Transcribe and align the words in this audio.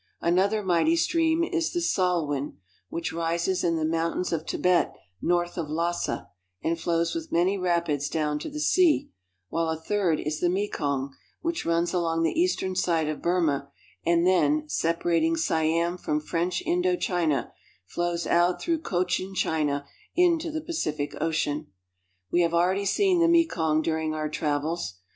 Another 0.21 0.63
mighty 0.63 0.95
stream 0.95 1.43
is 1.43 1.71
the 1.73 1.79
Salwin, 1.79 2.57
which 2.89 3.13
rises 3.13 3.63
in 3.63 3.75
the 3.75 3.85
mountains 3.85 4.33
of 4.33 4.47
Tibet 4.47 4.91
north 5.21 5.59
of 5.59 5.69
Lassa 5.69 6.11
(las'a) 6.11 6.27
and 6.67 6.79
flows 6.79 7.13
with 7.13 7.31
many 7.31 7.55
rapids 7.55 8.09
down 8.09 8.39
to 8.39 8.49
the 8.49 8.59
sea, 8.59 9.11
while 9.49 9.69
a 9.69 9.77
third 9.79 10.19
is 10.19 10.39
the 10.39 10.49
Mekong, 10.49 11.13
which 11.41 11.67
runs 11.67 11.93
along 11.93 12.23
the 12.23 12.31
eastern 12.33 12.75
side 12.75 13.07
of 13.07 13.21
Burma, 13.21 13.69
and 14.03 14.25
then, 14.25 14.67
separating 14.67 15.37
Siam 15.37 15.99
from 15.99 16.19
French 16.19 16.63
Indo 16.65 16.95
China, 16.95 17.53
flows 17.85 18.25
out 18.25 18.59
through 18.59 18.79
Cochin 18.79 19.35
China 19.35 19.85
into 20.15 20.49
the 20.49 20.61
Pacific 20.61 21.13
Ocean. 21.21 21.67
We 22.31 22.41
have 22.41 22.55
already 22.55 22.85
seen 22.85 23.19
the 23.19 23.27
Mekong 23.27 23.83
during 23.83 24.15
our 24.15 24.29
travels. 24.29 24.95